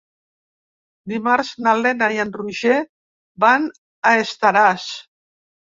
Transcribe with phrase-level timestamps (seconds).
[1.13, 2.81] Dimarts na Lena i en Roger
[3.47, 3.69] van
[4.15, 4.93] a Estaràs.